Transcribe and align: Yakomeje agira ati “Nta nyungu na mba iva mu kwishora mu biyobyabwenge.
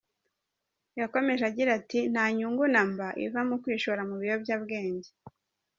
Yakomeje 0.99 1.43
agira 1.49 1.69
ati 1.79 1.99
“Nta 2.11 2.25
nyungu 2.37 2.63
na 2.73 2.81
mba 2.89 3.07
iva 3.25 3.41
mu 3.49 3.55
kwishora 3.61 4.01
mu 4.09 4.15
biyobyabwenge. 4.21 5.09